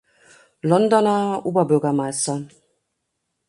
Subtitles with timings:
[0.63, 2.47] Londoner Oberbürgermeister.